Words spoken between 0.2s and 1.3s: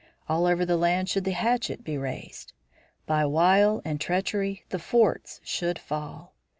All over the land should